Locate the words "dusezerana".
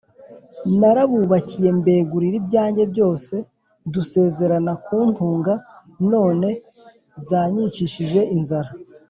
3.93-4.71